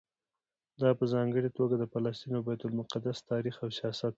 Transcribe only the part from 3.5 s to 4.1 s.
او سیاست دی.